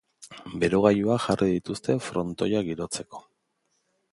[0.61, 3.23] Berogailuak jarri dituzte frontoia girotzeko.